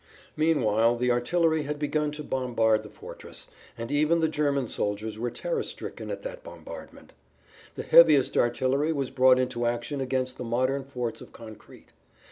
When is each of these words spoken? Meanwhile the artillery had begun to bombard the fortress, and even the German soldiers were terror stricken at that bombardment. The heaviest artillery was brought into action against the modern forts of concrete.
Meanwhile 0.35 0.95
the 0.95 1.11
artillery 1.11 1.61
had 1.61 1.77
begun 1.77 2.11
to 2.13 2.23
bombard 2.23 2.81
the 2.81 2.89
fortress, 2.89 3.47
and 3.77 3.91
even 3.91 4.19
the 4.19 4.27
German 4.27 4.67
soldiers 4.67 5.19
were 5.19 5.29
terror 5.29 5.61
stricken 5.61 6.09
at 6.09 6.23
that 6.23 6.43
bombardment. 6.43 7.13
The 7.75 7.83
heaviest 7.83 8.35
artillery 8.35 8.91
was 8.91 9.11
brought 9.11 9.37
into 9.37 9.67
action 9.67 10.01
against 10.01 10.39
the 10.39 10.43
modern 10.43 10.85
forts 10.85 11.21
of 11.21 11.31
concrete. 11.31 11.89